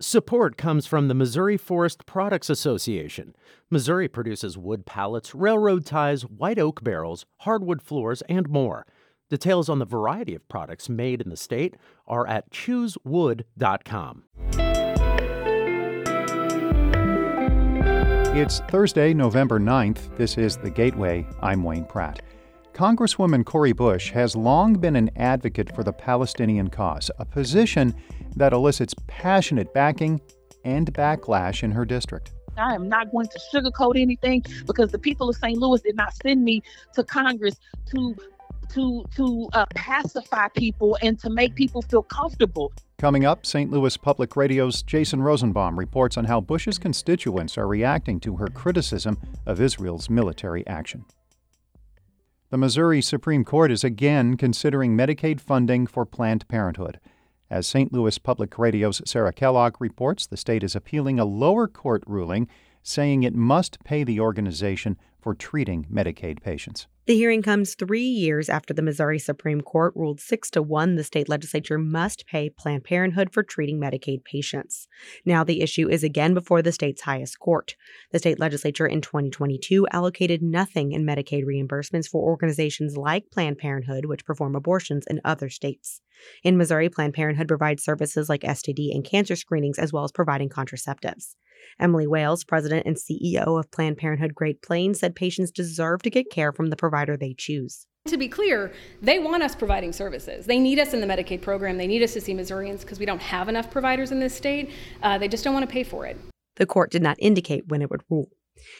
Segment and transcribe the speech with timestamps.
[0.00, 3.34] Support comes from the Missouri Forest Products Association.
[3.70, 8.84] Missouri produces wood pallets, railroad ties, white oak barrels, hardwood floors, and more.
[9.30, 14.24] Details on the variety of products made in the state are at choosewood.com.
[18.36, 20.14] It's Thursday, November 9th.
[20.18, 21.26] This is The Gateway.
[21.40, 22.20] I'm Wayne Pratt.
[22.76, 27.94] Congresswoman Cori Bush has long been an advocate for the Palestinian cause, a position
[28.36, 30.20] that elicits passionate backing
[30.62, 32.32] and backlash in her district.
[32.58, 35.56] I am not going to sugarcoat anything because the people of St.
[35.56, 37.56] Louis did not send me to Congress
[37.94, 38.14] to
[38.74, 42.74] to to uh, pacify people and to make people feel comfortable.
[42.98, 43.70] Coming up, St.
[43.70, 49.16] Louis Public Radio's Jason Rosenbaum reports on how Bush's constituents are reacting to her criticism
[49.46, 51.06] of Israel's military action.
[52.48, 57.00] The Missouri Supreme Court is again considering Medicaid funding for Planned Parenthood.
[57.50, 57.92] As St.
[57.92, 62.46] Louis Public Radio's Sarah Kellogg reports, the state is appealing a lower court ruling
[62.84, 66.86] saying it must pay the organization for treating Medicaid patients.
[67.06, 71.04] The hearing comes three years after the Missouri Supreme Court ruled six to one the
[71.04, 74.88] state legislature must pay Planned Parenthood for treating Medicaid patients.
[75.24, 77.76] Now the issue is again before the state's highest court.
[78.10, 84.06] The state legislature in 2022 allocated nothing in Medicaid reimbursements for organizations like Planned Parenthood,
[84.06, 86.00] which perform abortions in other states.
[86.42, 90.48] In Missouri, Planned Parenthood provides services like STD and cancer screenings, as well as providing
[90.48, 91.36] contraceptives.
[91.78, 96.30] Emily Wales, president and CEO of Planned Parenthood Great Plains, said patients deserve to get
[96.30, 97.86] care from the provider they choose.
[98.06, 100.46] To be clear, they want us providing services.
[100.46, 101.76] They need us in the Medicaid program.
[101.76, 104.70] They need us to see Missourians because we don't have enough providers in this state.
[105.02, 106.16] Uh, they just don't want to pay for it.
[106.54, 108.28] The court did not indicate when it would rule.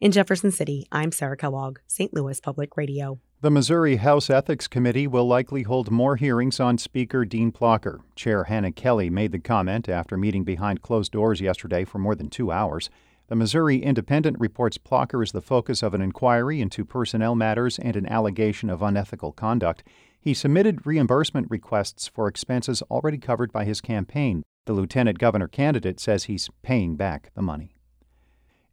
[0.00, 2.14] In Jefferson City, I'm Sarah Kellogg, St.
[2.14, 3.20] Louis Public Radio.
[3.40, 8.00] The Missouri House Ethics Committee will likely hold more hearings on Speaker Dean Plocher.
[8.16, 12.30] Chair Hannah Kelly made the comment after meeting behind closed doors yesterday for more than
[12.30, 12.90] two hours.
[13.28, 17.94] The Missouri Independent reports Plocher is the focus of an inquiry into personnel matters and
[17.94, 19.84] an allegation of unethical conduct.
[20.20, 24.42] He submitted reimbursement requests for expenses already covered by his campaign.
[24.66, 27.77] The lieutenant governor candidate says he's paying back the money.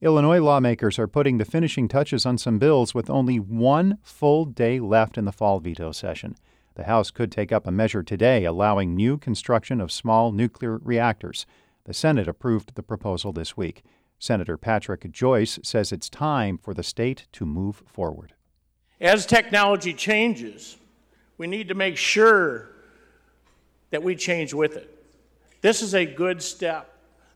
[0.05, 4.79] Illinois lawmakers are putting the finishing touches on some bills with only one full day
[4.79, 6.35] left in the fall veto session.
[6.75, 11.47] The House could take up a measure today allowing new construction of small nuclear reactors.
[11.85, 13.81] The Senate approved the proposal this week.
[14.19, 18.35] Senator Patrick Joyce says it's time for the state to move forward.
[19.01, 20.77] As technology changes,
[21.39, 22.69] we need to make sure
[23.89, 25.03] that we change with it.
[25.61, 26.94] This is a good step.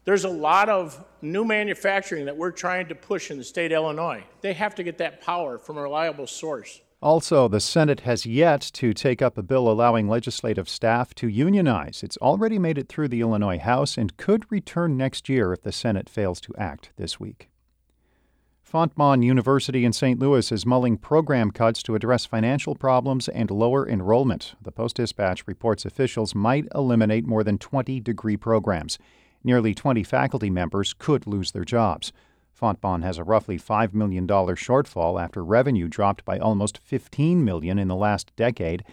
[0.09, 3.75] There's a lot of new manufacturing that we're trying to push in the state of
[3.75, 4.23] Illinois.
[4.41, 6.81] They have to get that power from a reliable source.
[6.99, 12.01] Also, the Senate has yet to take up a bill allowing legislative staff to unionize.
[12.01, 15.71] It's already made it through the Illinois House and could return next year if the
[15.71, 17.51] Senate fails to act this week.
[18.67, 20.17] Fontbonne University in St.
[20.17, 24.55] Louis is mulling program cuts to address financial problems and lower enrollment.
[24.59, 28.97] The Post Dispatch reports officials might eliminate more than 20 degree programs.
[29.43, 32.11] Nearly 20 faculty members could lose their jobs.
[32.59, 37.87] Fontbonne has a roughly $5 million shortfall after revenue dropped by almost 15 million in
[37.87, 38.83] the last decade.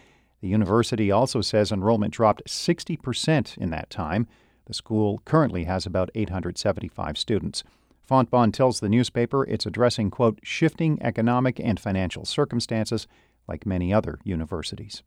[0.41, 4.29] The university also says enrollment dropped 60% in that time.
[4.67, 7.65] The school currently has about 875 students.
[8.09, 13.09] Fontbonne tells the newspaper it's addressing, quote, shifting economic and financial circumstances
[13.49, 15.03] like many other universities.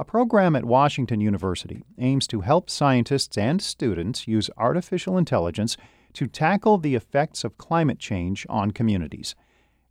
[0.00, 5.76] A program at Washington University aims to help scientists and students use artificial intelligence
[6.12, 9.34] to tackle the effects of climate change on communities.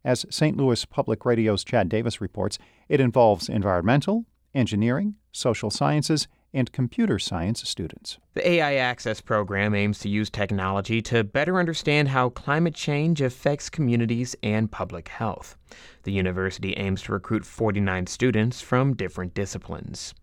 [0.06, 0.56] As St.
[0.56, 2.58] Louis Public Radio's Chad Davis reports,
[2.88, 4.24] it involves environmental,
[4.56, 8.18] engineering, social sciences, and computer science students.
[8.34, 13.70] The AI Access program aims to use technology to better understand how climate change affects
[13.70, 15.58] communities and public health.
[16.04, 20.14] The university aims to recruit 49 students from different disciplines.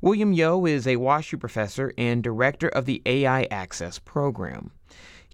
[0.00, 4.70] William Yeoh is a WashU professor and director of the AI Access program.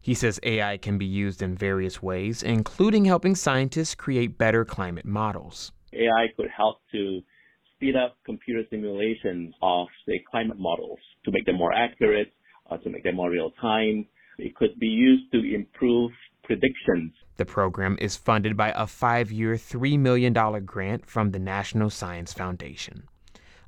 [0.00, 5.05] He says AI can be used in various ways, including helping scientists create better climate
[5.05, 5.72] models.
[5.93, 7.22] AI could help to
[7.82, 12.32] speed up computer simulations of, say, climate models to make them more accurate,
[12.70, 14.06] uh, to make them more real time.
[14.38, 16.12] It could be used to improve
[16.44, 17.12] predictions.
[17.38, 20.32] The program is funded by a five year, $3 million
[20.64, 23.02] grant from the National Science Foundation.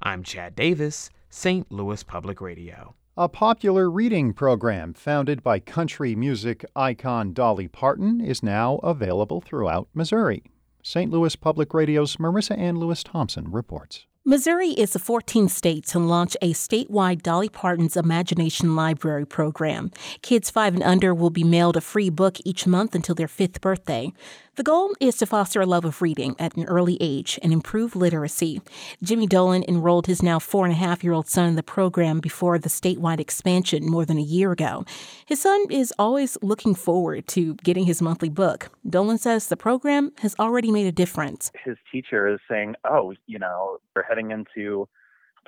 [0.01, 1.71] I'm Chad Davis, St.
[1.73, 2.95] Louis Public Radio.
[3.17, 9.89] A popular reading program founded by country music icon Dolly Parton is now available throughout
[9.93, 10.45] Missouri.
[10.87, 11.11] St.
[11.11, 14.05] Louis Public Radio's Marissanne Lewis Thompson reports.
[14.27, 19.91] Missouri is the 14th state to launch a statewide Dolly Parton's Imagination Library program.
[20.21, 23.63] Kids five and under will be mailed a free book each month until their fifth
[23.63, 24.13] birthday.
[24.57, 27.97] The goal is to foster a love of reading at an early age and improve
[27.97, 28.63] literacy.
[29.03, 32.21] Jimmy Dolan enrolled his now four and a half year old son in the program
[32.21, 34.85] before the statewide expansion more than a year ago.
[35.27, 38.71] His son is always looking forward to getting his monthly book.
[38.89, 41.51] Dolan says the program has already made a difference.
[41.65, 44.89] His teacher is saying, oh, you know, we're heading into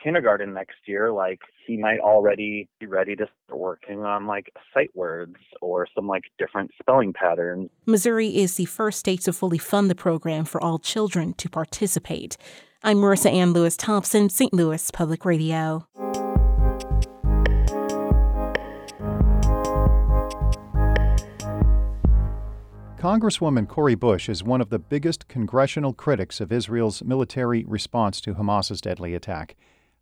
[0.02, 4.90] kindergarten next year, like he might already be ready to start working on like sight
[4.94, 7.70] words or some like different spelling patterns.
[7.86, 12.36] Missouri is the first state to fully fund the program for all children to participate.
[12.82, 14.52] I'm Marissanne Lewis Thompson, St.
[14.52, 15.86] Louis Public Radio.
[22.98, 28.34] Congresswoman Cori Bush is one of the biggest congressional critics of Israel's military response to
[28.34, 29.54] Hamas's deadly attack.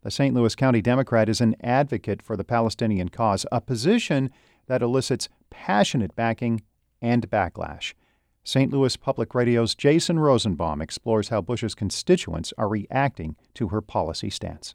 [0.05, 0.35] The St.
[0.35, 4.31] Louis County Democrat is an advocate for the Palestinian cause, a position
[4.67, 6.61] that elicits passionate backing
[7.01, 7.95] and backlash.
[8.45, 8.71] St.
[8.71, 14.75] Louis Public Radio's Jason Rosenbaum explores how Bush's constituents are reacting to her policy stance.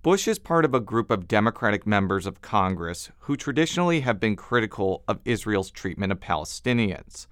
[0.00, 4.36] Bush is part of a group of Democratic members of Congress who traditionally have been
[4.36, 7.26] critical of Israel's treatment of Palestinians,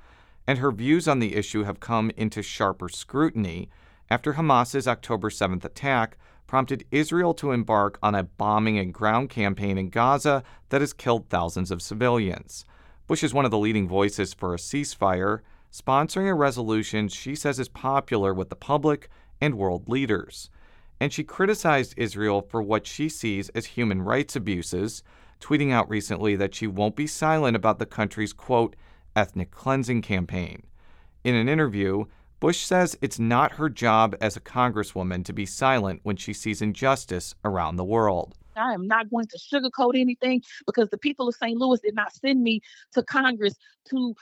[0.47, 3.71] and her views on the issue have come into sharper scrutiny
[4.11, 6.19] after Hamas's October 7th attack
[6.51, 11.29] prompted Israel to embark on a bombing and ground campaign in Gaza that has killed
[11.29, 12.65] thousands of civilians.
[13.07, 15.43] Bush is one of the leading voices for a ceasefire,
[15.73, 19.09] sponsoring a resolution she says is popular with the public
[19.41, 20.51] and world leaders.
[20.99, 25.05] And she criticized Israel for what she sees as human rights abuses,
[25.41, 28.75] tweeting out recently that she won't be silent about the country's, quote,
[29.15, 30.65] ethnic cleansing campaign.
[31.23, 32.07] In an interview,
[32.41, 36.63] Bush says it's not her job as a congresswoman to be silent when she sees
[36.63, 38.35] injustice around the world.
[38.57, 41.59] I am not going to sugarcoat anything because the people of St.
[41.59, 43.55] Louis did not send me to Congress
[43.91, 44.15] to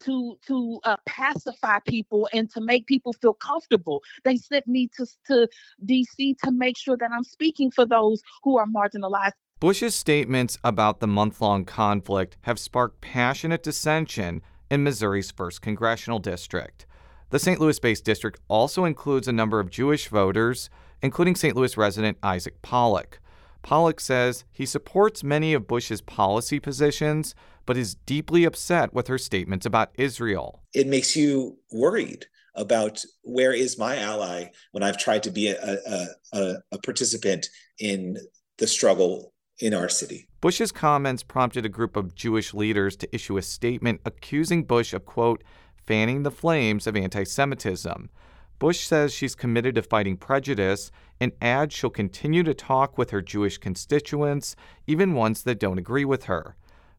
[0.00, 4.02] to to uh, pacify people and to make people feel comfortable.
[4.24, 5.48] They sent me to to
[5.86, 9.32] DC to make sure that I'm speaking for those who are marginalized.
[9.60, 16.86] Bush's statements about the month-long conflict have sparked passionate dissension in Missouri's first congressional district.
[17.32, 17.58] The St.
[17.58, 20.68] Louis based district also includes a number of Jewish voters,
[21.00, 21.56] including St.
[21.56, 23.20] Louis resident Isaac Pollock.
[23.62, 27.34] Pollock says he supports many of Bush's policy positions,
[27.64, 30.60] but is deeply upset with her statements about Israel.
[30.74, 35.78] It makes you worried about where is my ally when I've tried to be a,
[35.86, 37.46] a, a, a participant
[37.78, 38.18] in
[38.58, 40.28] the struggle in our city.
[40.42, 45.06] Bush's comments prompted a group of Jewish leaders to issue a statement accusing Bush of,
[45.06, 45.42] quote,
[45.86, 48.10] fanning the flames of anti Semitism.
[48.58, 53.20] Bush says she's committed to fighting prejudice and adds she'll continue to talk with her
[53.20, 54.54] Jewish constituents,
[54.86, 56.56] even ones that don't agree with her.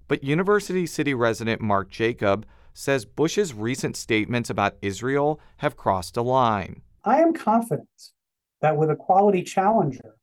[0.08, 6.22] But University City resident Mark Jacob says Bush's recent statements about Israel have crossed a
[6.22, 6.82] line.
[7.06, 7.88] I am confident
[8.62, 10.16] that with a quality challenger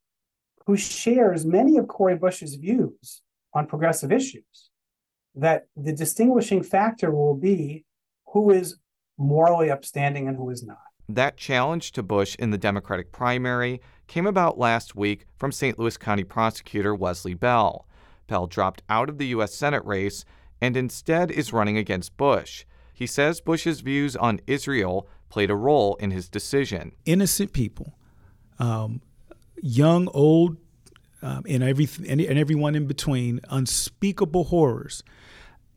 [0.67, 3.23] who shares many of Cori Bush's views
[3.55, 4.71] on progressive issues,
[5.35, 7.85] that the distinguishing factor will be
[8.32, 8.77] who is
[9.19, 10.79] morally upstanding and who is not.
[11.09, 15.79] That challenge to Bush in the Democratic primary came about last week from St.
[15.79, 17.87] Louis County prosecutor Wesley Bell.
[18.29, 19.55] Bell dropped out of the U.S.
[19.55, 20.25] Senate race
[20.61, 22.64] and instead is running against Bush.
[22.95, 26.93] He says Bush's views on Israel played a role in his decision.
[27.07, 27.99] Innocent people,
[28.59, 29.00] um,
[29.62, 30.59] young, old,
[31.23, 35.02] um, and, every, and, and everyone in between, unspeakable horrors.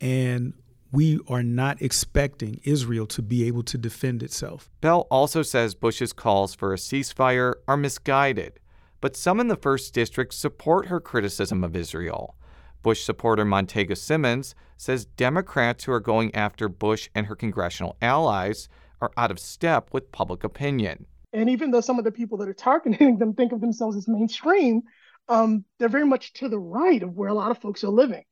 [0.00, 0.54] And
[0.94, 4.70] we are not expecting Israel to be able to defend itself.
[4.80, 8.60] Bell also says Bush's calls for a ceasefire are misguided,
[9.00, 12.36] but some in the 1st District support her criticism of Israel.
[12.82, 18.68] Bush supporter Montague Simmons says Democrats who are going after Bush and her congressional allies
[19.00, 21.06] are out of step with public opinion.
[21.32, 24.06] And even though some of the people that are targeting them think of themselves as
[24.06, 24.82] mainstream,
[25.28, 28.22] um, they're very much to the right of where a lot of folks are living.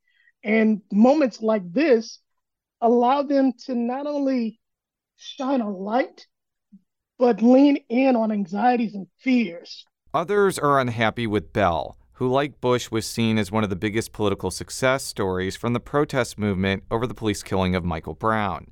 [0.44, 2.20] And moments like this
[2.82, 4.60] allow them to not only
[5.16, 6.26] shine a light,
[7.18, 9.86] but lean in on anxieties and fears.
[10.12, 14.12] Others are unhappy with Bell, who, like Bush, was seen as one of the biggest
[14.12, 18.66] political success stories from the protest movement over the police killing of Michael Brown.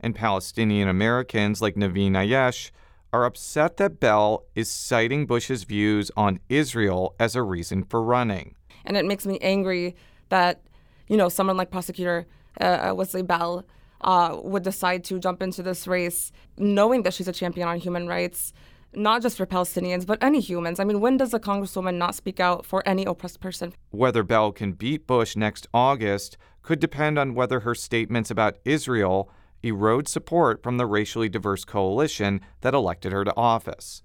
[0.00, 2.70] And Palestinian Americans like Naveen Ayesh
[3.12, 8.54] are upset that Bell is citing Bush's views on Israel as a reason for running.
[8.84, 9.96] And it makes me angry
[10.28, 10.62] that,
[11.08, 12.26] you know, someone like prosecutor
[12.60, 13.64] uh, Wesley Bell
[14.00, 18.06] uh, would decide to jump into this race, knowing that she's a champion on human
[18.06, 18.52] rights,
[18.94, 20.80] not just for Palestinians, but any humans.
[20.80, 23.74] I mean, when does a congresswoman not speak out for any oppressed person?
[23.90, 29.30] Whether Bell can beat Bush next August could depend on whether her statements about Israel
[29.62, 34.02] erode support from the racially diverse coalition that elected her to office.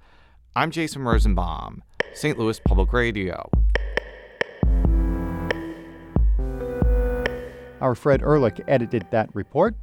[0.55, 2.38] I'm Jason Rosenbaum, St.
[2.38, 3.50] Louis Public Radio.
[7.81, 9.75] Our Fred Ehrlich edited that report.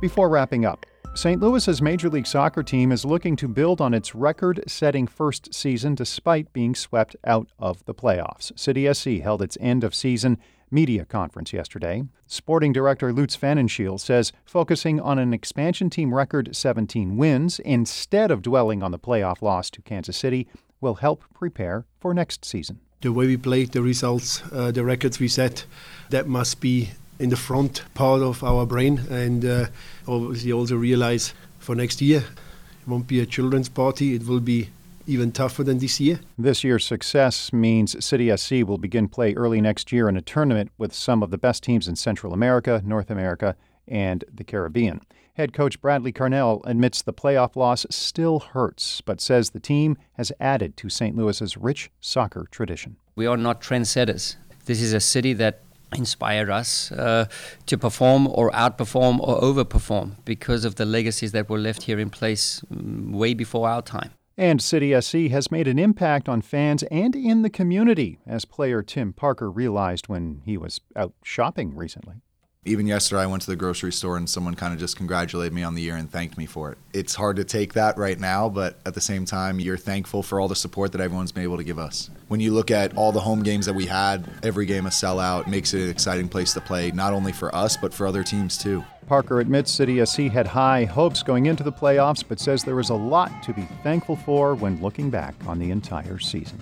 [0.00, 1.40] Before wrapping up, St.
[1.40, 5.94] Louis's Major League Soccer team is looking to build on its record setting first season
[5.94, 8.58] despite being swept out of the playoffs.
[8.58, 10.38] City SC held its end of season
[10.70, 12.02] media conference yesterday.
[12.26, 18.40] Sporting director Lutz Pfannenstiel says focusing on an expansion team record 17 wins instead of
[18.40, 20.48] dwelling on the playoff loss to Kansas City
[20.80, 22.80] will help prepare for next season.
[23.02, 25.66] The way we played, the results, uh, the records we set,
[26.10, 26.90] that must be
[27.22, 29.66] in the front part of our brain and uh,
[30.08, 34.68] obviously also realize for next year it won't be a children's party it will be
[35.06, 36.20] even tougher than this year.
[36.38, 40.70] This year's success means City SC will begin play early next year in a tournament
[40.78, 43.56] with some of the best teams in Central America, North America,
[43.88, 45.00] and the Caribbean.
[45.34, 50.30] Head coach Bradley Carnell admits the playoff loss still hurts, but says the team has
[50.38, 51.16] added to St.
[51.16, 52.96] Louis's rich soccer tradition.
[53.16, 54.36] We are not trendsetters.
[54.66, 55.62] This is a city that
[55.94, 57.26] inspired us uh,
[57.66, 62.10] to perform or outperform or overperform because of the legacies that were left here in
[62.10, 64.12] place mm, way before our time.
[64.36, 68.82] And City SC has made an impact on fans and in the community, as player
[68.82, 72.22] Tim Parker realized when he was out shopping recently.
[72.64, 75.64] Even yesterday, I went to the grocery store and someone kind of just congratulated me
[75.64, 76.78] on the year and thanked me for it.
[76.92, 80.38] It's hard to take that right now, but at the same time, you're thankful for
[80.38, 82.08] all the support that everyone's been able to give us.
[82.28, 85.48] When you look at all the home games that we had, every game a sellout
[85.48, 88.56] makes it an exciting place to play, not only for us, but for other teams
[88.56, 88.84] too.
[89.08, 92.90] Parker admits City SC had high hopes going into the playoffs, but says there was
[92.90, 96.60] a lot to be thankful for when looking back on the entire season.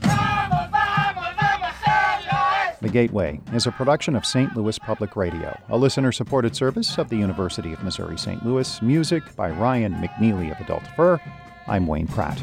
[2.83, 4.57] The Gateway is a production of St.
[4.57, 8.43] Louis Public Radio, a listener supported service of the University of Missouri St.
[8.43, 8.81] Louis.
[8.81, 11.21] Music by Ryan McNeely of Adult Fur.
[11.67, 12.43] I'm Wayne Pratt.